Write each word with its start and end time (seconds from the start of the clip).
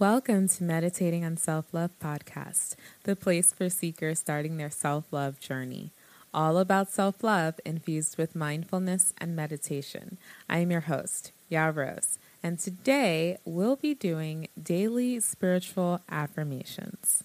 Welcome 0.00 0.46
to 0.50 0.62
Meditating 0.62 1.24
on 1.24 1.36
Self 1.36 1.74
Love 1.74 1.90
podcast, 1.98 2.76
the 3.02 3.16
place 3.16 3.52
for 3.52 3.68
seekers 3.68 4.20
starting 4.20 4.56
their 4.56 4.70
self 4.70 5.06
love 5.10 5.40
journey. 5.40 5.90
All 6.32 6.58
about 6.58 6.92
self 6.92 7.24
love 7.24 7.58
infused 7.66 8.16
with 8.16 8.36
mindfulness 8.36 9.12
and 9.18 9.34
meditation. 9.34 10.16
I 10.48 10.58
am 10.58 10.70
your 10.70 10.82
host, 10.82 11.32
Ya 11.48 11.72
Rose, 11.74 12.20
and 12.44 12.60
today 12.60 13.38
we'll 13.44 13.74
be 13.74 13.92
doing 13.92 14.46
daily 14.62 15.18
spiritual 15.18 16.00
affirmations. 16.08 17.24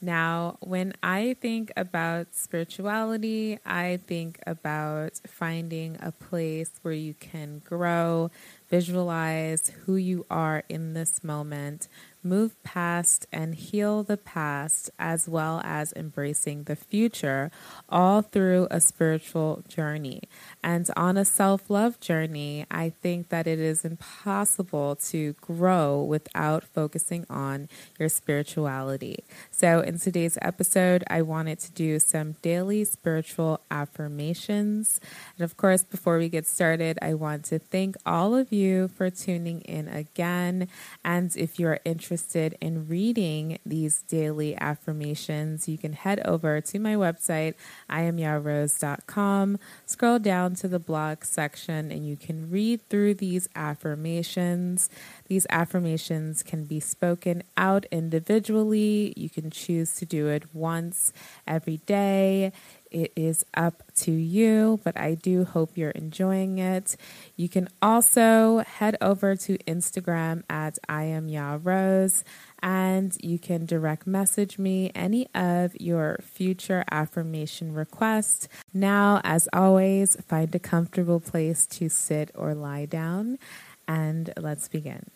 Now, 0.00 0.58
when 0.60 0.92
I 1.02 1.34
think 1.40 1.72
about 1.76 2.28
spirituality, 2.32 3.58
I 3.66 3.98
think 4.06 4.38
about 4.46 5.20
finding 5.26 5.96
a 6.00 6.12
place 6.12 6.70
where 6.82 6.94
you 6.94 7.14
can 7.14 7.60
grow, 7.64 8.30
visualize 8.70 9.72
who 9.86 9.96
you 9.96 10.24
are 10.30 10.62
in 10.68 10.94
this 10.94 11.24
moment, 11.24 11.88
move 12.22 12.60
past 12.62 13.26
and 13.32 13.54
heal 13.54 14.02
the 14.02 14.16
past, 14.16 14.90
as 14.98 15.28
well 15.28 15.60
as 15.64 15.92
embracing 15.94 16.64
the 16.64 16.76
future, 16.76 17.50
all 17.88 18.22
through 18.22 18.68
a 18.70 18.80
spiritual 18.80 19.62
journey. 19.68 20.22
And 20.62 20.88
on 20.96 21.16
a 21.16 21.24
self 21.24 21.70
love 21.70 22.00
journey, 22.00 22.66
I 22.70 22.90
think 22.90 23.28
that 23.28 23.46
it 23.46 23.58
is 23.58 23.84
impossible 23.84 24.96
to 24.96 25.34
grow 25.40 26.02
without 26.02 26.64
focusing 26.64 27.24
on 27.30 27.68
your 27.98 28.08
spirituality. 28.08 29.24
So, 29.50 29.80
in 29.80 29.98
today's 29.98 30.38
episode, 30.42 31.04
I 31.08 31.22
wanted 31.22 31.58
to 31.60 31.72
do 31.72 31.98
some 31.98 32.32
daily 32.42 32.84
spiritual 32.84 33.60
affirmations. 33.70 35.00
And 35.36 35.44
of 35.44 35.56
course, 35.56 35.82
before 35.82 36.18
we 36.18 36.28
get 36.28 36.46
started, 36.46 36.98
I 37.00 37.14
want 37.14 37.44
to 37.46 37.58
thank 37.58 37.96
all 38.04 38.34
of 38.34 38.52
you 38.52 38.88
for 38.88 39.10
tuning 39.10 39.60
in 39.62 39.88
again. 39.88 40.68
And 41.04 41.34
if 41.36 41.58
you 41.58 41.68
are 41.68 41.80
interested 42.18 42.58
in 42.60 42.88
reading 42.88 43.58
these 43.64 44.02
daily 44.02 44.56
affirmations, 44.56 45.68
you 45.68 45.78
can 45.78 45.92
head 45.92 46.20
over 46.24 46.60
to 46.60 46.78
my 46.80 46.94
website, 46.94 47.54
iamyarose.com, 47.88 49.58
scroll 49.86 50.18
down 50.18 50.48
down 50.48 50.54
to 50.56 50.68
the 50.68 50.78
blog 50.78 51.24
section 51.24 51.90
and 51.92 52.06
you 52.06 52.16
can 52.16 52.50
read 52.50 52.80
through 52.88 53.14
these 53.14 53.48
affirmations. 53.54 54.90
These 55.26 55.46
affirmations 55.50 56.42
can 56.42 56.64
be 56.64 56.80
spoken 56.80 57.42
out 57.56 57.86
individually. 57.90 59.12
You 59.16 59.30
can 59.30 59.50
choose 59.50 59.94
to 59.96 60.06
do 60.06 60.26
it 60.26 60.54
once 60.54 61.12
every 61.46 61.78
day. 61.86 62.52
It 62.90 63.12
is 63.16 63.44
up 63.54 63.82
to 63.96 64.12
you, 64.12 64.80
but 64.84 64.98
I 64.98 65.14
do 65.14 65.44
hope 65.44 65.76
you're 65.76 65.90
enjoying 65.90 66.58
it. 66.58 66.96
You 67.36 67.48
can 67.48 67.68
also 67.80 68.58
head 68.58 68.96
over 69.00 69.36
to 69.36 69.58
Instagram 69.58 70.42
at 70.48 70.78
I 70.88 71.04
am 71.04 71.28
Ya 71.28 71.58
Rose 71.62 72.24
and 72.60 73.16
you 73.22 73.38
can 73.38 73.66
direct 73.66 74.06
message 74.06 74.58
me 74.58 74.90
any 74.94 75.28
of 75.34 75.78
your 75.80 76.18
future 76.22 76.84
affirmation 76.90 77.72
requests. 77.72 78.48
Now, 78.72 79.20
as 79.24 79.48
always, 79.52 80.16
find 80.26 80.54
a 80.54 80.58
comfortable 80.58 81.20
place 81.20 81.66
to 81.66 81.88
sit 81.88 82.30
or 82.34 82.54
lie 82.54 82.86
down, 82.86 83.38
and 83.86 84.32
let's 84.36 84.68
begin. 84.68 85.10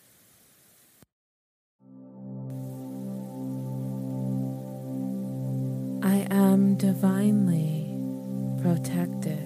I 6.05 6.27
am 6.29 6.75
divinely 6.75 7.97
protected. 8.61 9.42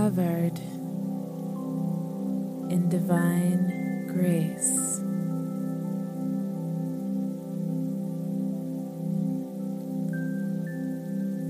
Covered 0.00 0.58
in 2.70 2.88
divine 2.88 4.06
grace. 4.06 5.00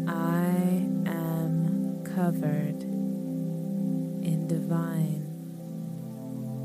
I 0.08 0.82
am 1.06 2.02
covered 2.02 2.82
in 4.24 4.48
divine 4.48 5.22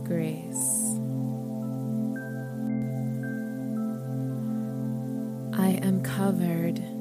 grace. 0.06 0.98
I 5.54 5.78
am 5.86 6.02
covered 6.02 6.95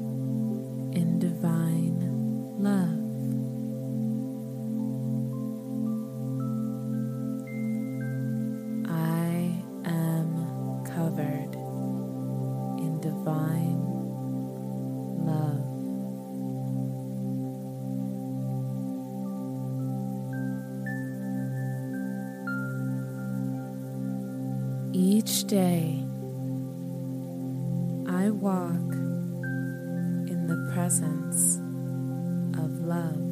Each 24.97 25.43
day, 25.43 25.99
I 28.07 28.31
walk 28.31 28.93
in 30.31 30.47
the 30.47 30.71
presence 30.73 31.57
of 32.57 32.81
love. 32.87 33.24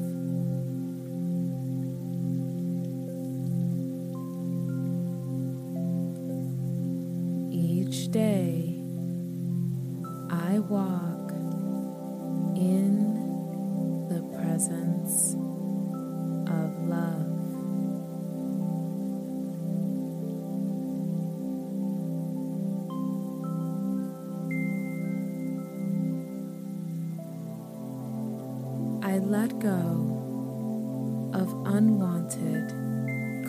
Let 29.33 29.59
go 29.61 31.31
of 31.33 31.49
unwanted 31.75 32.69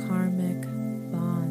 karmic 0.08 0.62
bonds. 1.12 1.43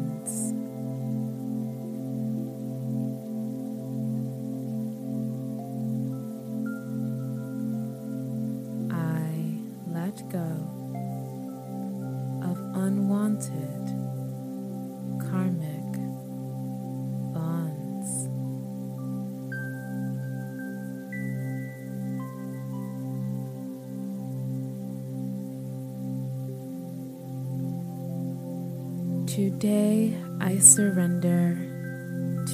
Today 29.33 30.15
I 30.39 30.59
surrender 30.59 31.55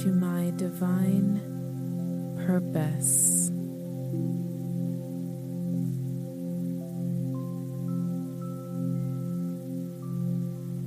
to 0.00 0.12
my 0.14 0.50
divine 0.56 1.36
purpose. 2.46 3.50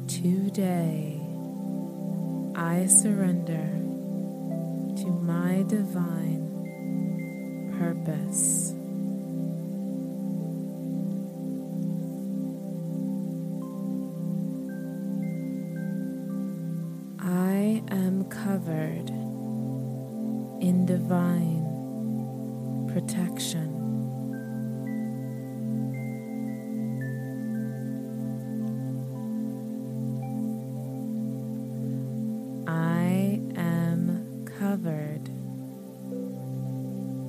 Today 0.07 1.21
I 2.55 2.87
surrender 2.87 3.69
to 4.97 5.11
my 5.21 5.61
divine 5.67 6.49
purpose. 7.77 8.73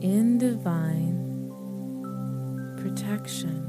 In 0.05 0.37
divine 0.37 1.17
protection. 2.77 3.63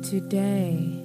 Today, 0.00 0.99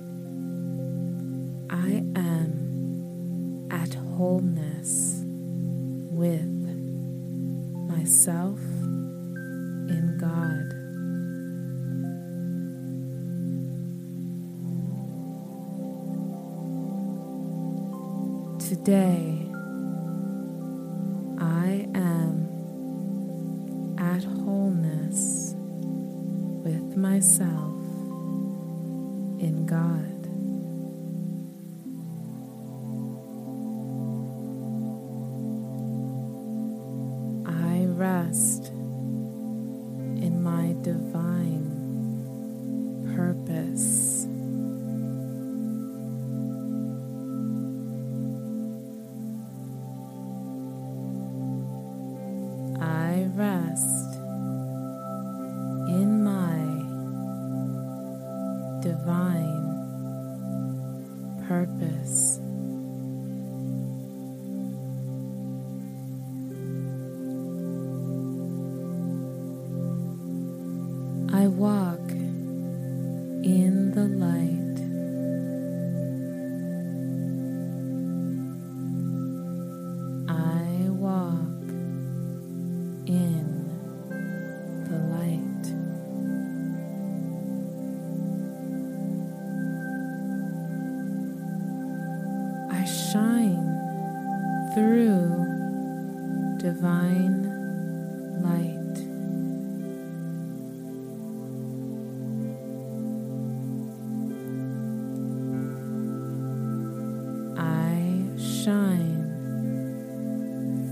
Today, 18.65 19.34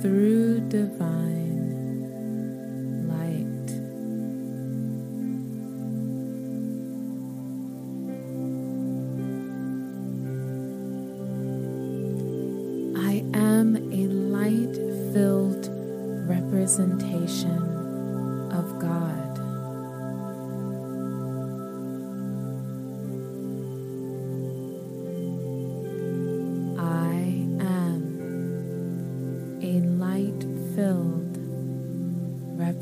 through 0.04 0.60
divine 0.68 1.23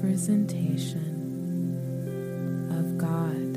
representation 0.02 1.14
of 2.72 2.98
God. 2.98 3.52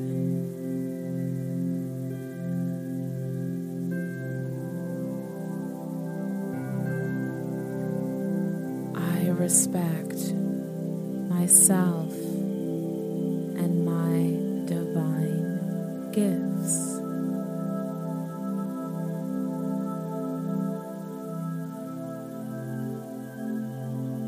I 8.95 9.29
respect 9.31 10.35
myself 11.31 12.13
and 13.57 13.85
my 13.87 14.37
divine 14.67 16.11
gifts. 16.13 17.01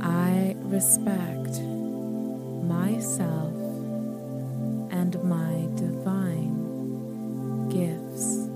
I 0.02 0.57
respect 0.64 1.75
myself 2.68 3.54
and 4.90 5.23
my 5.23 5.68
divine 5.76 6.54
gifts. 7.68 8.49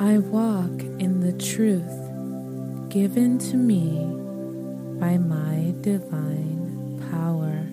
I 0.00 0.18
walk 0.18 0.80
in 0.98 1.20
the 1.20 1.32
truth 1.32 2.10
given 2.90 3.38
to 3.38 3.56
me 3.56 4.06
by 4.98 5.16
my 5.18 5.72
divine 5.80 6.98
power. 7.10 7.69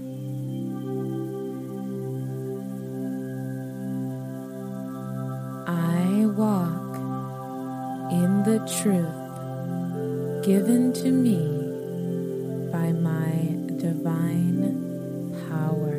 Truth 8.59 10.43
given 10.43 10.93
to 10.93 11.11
me 11.11 11.37
by 12.71 12.91
my 12.93 13.55
divine 13.77 14.73
power. 15.49 15.97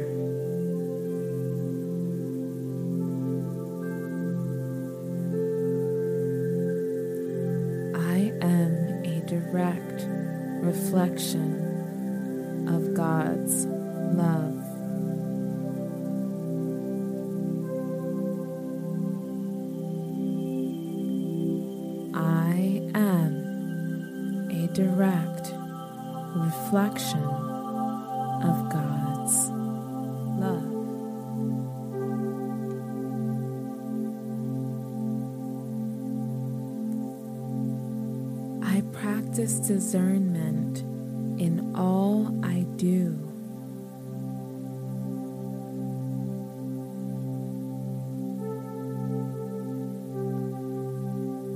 I 7.94 8.32
am 8.40 8.72
a 9.04 9.20
direct 9.26 10.06
reflection 10.64 11.57
direct 24.78 25.52
reflection 26.36 27.24
of 28.44 28.70
God's 28.70 29.50
love. 30.38 30.70
I 38.62 38.82
practice 38.92 39.58
discernment 39.58 40.78
in 41.40 41.72
all 41.74 42.32
I 42.44 42.60
do. 42.76 43.18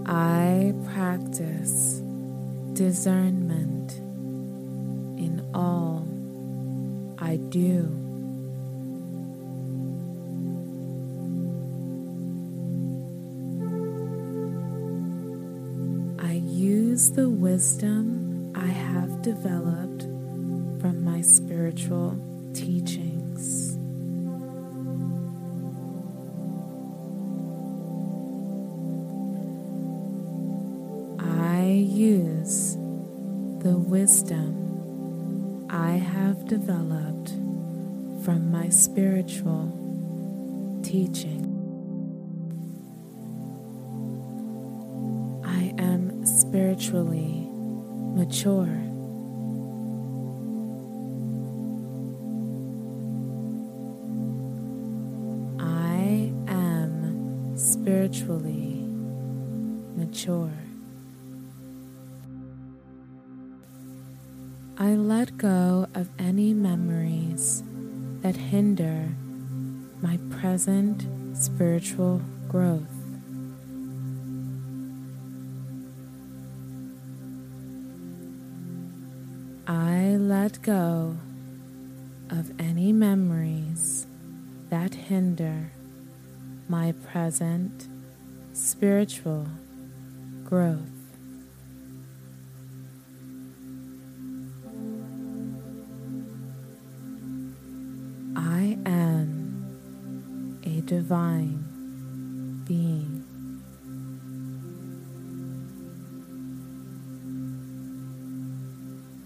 I 0.06 0.74
practice 0.92 2.02
discernment 2.74 3.92
in 5.18 5.46
all 5.54 6.06
I 7.18 7.36
do. 7.36 7.98
I 16.18 16.34
use 16.34 17.10
the 17.10 17.28
wisdom 17.28 18.52
I 18.54 18.66
have 18.66 19.22
developed 19.22 20.02
from 20.80 21.04
my 21.04 21.20
spiritual 21.20 22.16
teachings. 22.54 23.11
The 33.62 33.78
wisdom 33.78 35.66
I 35.70 35.92
have 35.92 36.48
developed 36.48 37.30
from 38.24 38.50
my 38.50 38.68
spiritual 38.70 39.70
teaching. 40.82 41.46
I 45.44 45.72
am 45.80 46.26
spiritually 46.26 47.46
mature. 48.16 48.82
I 55.60 56.32
am 56.48 57.56
spiritually 57.56 58.88
mature. 59.94 60.61
I 64.78 64.94
let 64.94 65.36
go 65.36 65.86
of 65.94 66.08
any 66.18 66.54
memories 66.54 67.62
that 68.22 68.34
hinder 68.34 69.08
my 70.00 70.18
present 70.30 71.06
spiritual 71.36 72.22
growth. 72.48 72.80
I 79.66 80.16
let 80.16 80.62
go 80.62 81.16
of 82.30 82.50
any 82.58 82.92
memories 82.92 84.06
that 84.70 84.94
hinder 84.94 85.70
my 86.68 86.92
present 86.92 87.88
spiritual 88.54 89.46
growth. 90.44 91.01
Divine 100.92 101.56
being. 102.66 103.24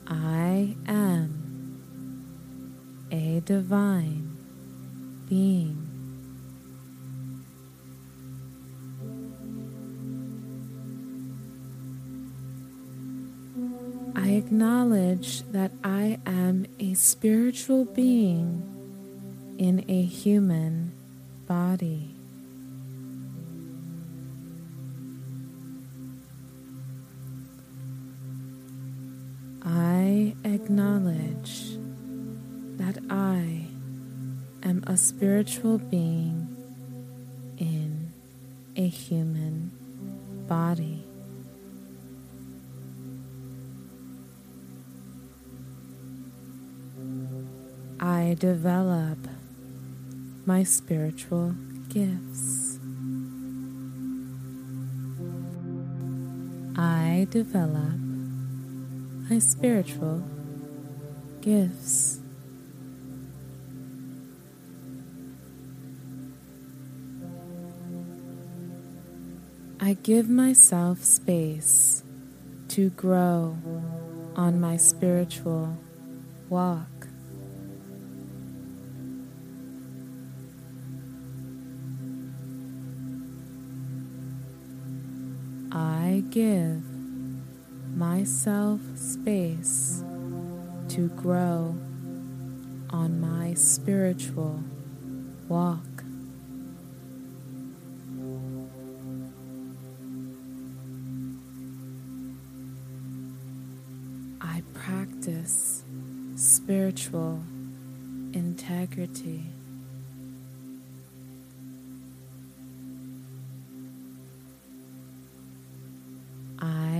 I 0.06 0.76
am 0.86 1.80
a 3.10 3.40
divine 3.40 4.36
being. 5.28 5.82
I 14.14 14.28
acknowledge 14.28 15.42
that 15.50 15.72
I 15.82 16.20
am 16.26 16.66
a 16.78 16.94
spiritual 16.94 17.86
being 17.86 18.62
in 19.58 19.84
a 19.88 20.02
human 20.04 20.95
body. 21.46 22.14
I 29.62 30.34
acknowledge 30.44 31.76
that 32.78 32.98
I 33.10 33.66
am 34.62 34.84
a 34.86 34.96
spiritual 34.96 35.78
being 35.78 36.56
in 37.58 38.12
a 38.76 38.86
human 38.86 39.70
body. 40.48 41.04
I 47.98 48.36
develop 48.38 49.18
my 50.46 50.62
spiritual 50.62 51.52
gifts. 51.88 52.78
I 56.76 57.26
develop 57.30 57.98
my 59.28 59.40
spiritual 59.40 60.22
gifts. 61.40 62.20
I 69.80 69.94
give 69.94 70.28
myself 70.28 71.02
space 71.02 72.04
to 72.68 72.90
grow 72.90 73.56
on 74.36 74.60
my 74.60 74.76
spiritual 74.76 75.76
walk. 76.48 76.95
I 86.16 86.20
give 86.20 86.82
myself 87.94 88.80
space 88.94 90.02
to 90.88 91.08
grow 91.08 91.76
on 92.88 93.20
my 93.20 93.52
spiritual 93.52 94.64
walk. 95.46 96.04
I 104.40 104.62
practice 104.72 105.84
spiritual 106.36 107.42
integrity. 108.32 109.50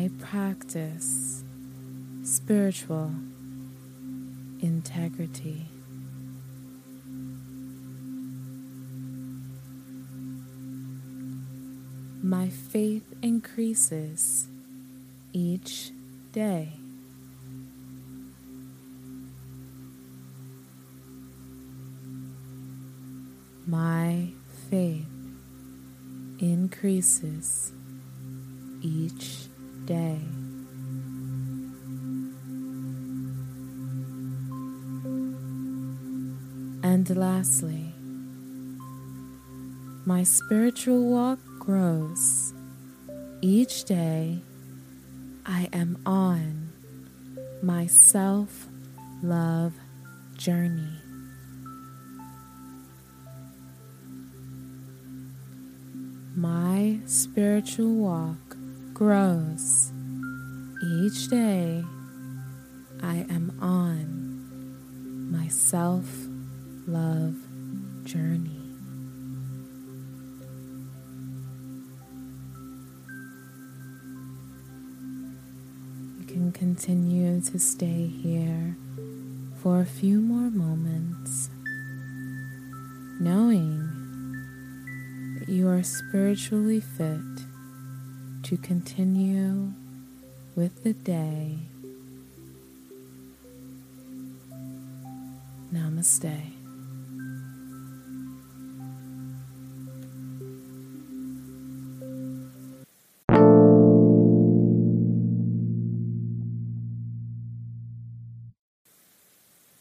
Practice 0.08 1.42
spiritual 2.22 3.10
integrity. 4.60 5.66
My 12.22 12.48
faith 12.48 13.12
increases 13.20 14.46
each 15.32 15.90
day. 16.32 16.74
My 23.66 24.28
faith 24.70 25.06
increases 26.38 27.72
each 28.82 29.48
day. 29.86 30.20
And 36.82 37.08
lastly, 37.16 37.94
my 40.04 40.22
spiritual 40.22 41.04
walk 41.04 41.38
grows. 41.58 42.52
Each 43.40 43.84
day 43.84 44.42
I 45.44 45.68
am 45.72 45.98
on 46.06 46.70
my 47.62 47.86
self 47.86 48.68
love 49.22 49.72
journey. 50.36 51.00
My 56.36 57.00
spiritual 57.06 57.94
walk 57.94 58.45
grows 58.96 59.92
Each 60.82 61.28
day, 61.28 61.84
I 63.02 63.26
am 63.28 63.52
on 63.60 65.30
my 65.30 65.48
self 65.48 66.06
love 66.86 67.34
journey. 68.04 68.62
You 76.18 76.24
can 76.26 76.52
continue 76.52 77.42
to 77.42 77.58
stay 77.58 78.06
here 78.06 78.78
for 79.62 79.80
a 79.80 79.86
few 79.86 80.22
more 80.22 80.50
moments, 80.50 81.50
knowing 83.20 83.76
that 85.38 85.50
you 85.50 85.68
are 85.68 85.82
spiritually 85.82 86.80
fit 86.80 87.20
to 88.46 88.56
continue 88.58 89.72
with 90.54 90.84
the 90.84 90.92
day. 90.92 91.58
Namaste. 95.74 96.65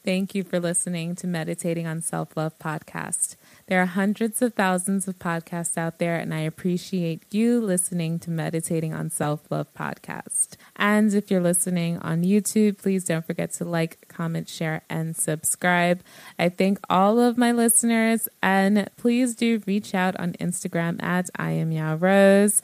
Thank 0.05 0.35
you 0.35 0.43
for 0.43 0.59
listening 0.59 1.15
to 1.15 1.25
Meditating 1.25 1.87
on 1.87 1.99
Self 1.99 2.37
Love 2.37 2.59
podcast. 2.59 3.37
There 3.65 3.81
are 3.81 3.87
hundreds 3.87 4.39
of 4.39 4.53
thousands 4.53 5.07
of 5.07 5.17
podcasts 5.17 5.79
out 5.79 5.97
there, 5.97 6.19
and 6.19 6.31
I 6.31 6.41
appreciate 6.41 7.23
you 7.31 7.59
listening 7.59 8.19
to 8.19 8.29
Meditating 8.29 8.93
on 8.93 9.09
Self 9.09 9.49
Love 9.49 9.65
podcast. 9.73 10.57
And 10.75 11.11
if 11.15 11.31
you're 11.31 11.41
listening 11.41 11.97
on 11.97 12.21
YouTube, 12.21 12.77
please 12.77 13.03
don't 13.03 13.25
forget 13.25 13.51
to 13.53 13.65
like, 13.65 14.07
comment, 14.07 14.47
share, 14.47 14.83
and 14.91 15.17
subscribe. 15.17 16.03
I 16.37 16.49
thank 16.49 16.77
all 16.87 17.19
of 17.19 17.35
my 17.35 17.51
listeners, 17.51 18.29
and 18.43 18.87
please 18.97 19.35
do 19.35 19.63
reach 19.65 19.95
out 19.95 20.15
on 20.17 20.33
Instagram 20.33 21.01
at 21.01 21.31
I 21.35 21.53
am 21.53 21.71
Ya 21.71 21.97
Rose 21.99 22.61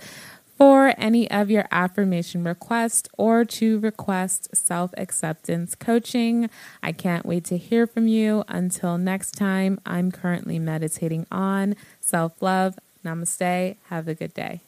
for 0.61 0.93
any 0.95 1.27
of 1.31 1.49
your 1.49 1.65
affirmation 1.71 2.43
requests 2.43 3.09
or 3.17 3.43
to 3.43 3.79
request 3.79 4.47
self 4.55 4.93
acceptance 4.95 5.73
coaching. 5.73 6.51
I 6.83 6.91
can't 6.91 7.25
wait 7.25 7.45
to 7.45 7.57
hear 7.57 7.87
from 7.87 8.07
you. 8.07 8.43
Until 8.47 8.99
next 8.99 9.31
time, 9.31 9.81
I'm 9.87 10.11
currently 10.11 10.59
meditating 10.59 11.25
on 11.31 11.75
self 11.99 12.43
love. 12.43 12.77
Namaste. 13.03 13.77
Have 13.89 14.07
a 14.07 14.13
good 14.13 14.35
day. 14.35 14.61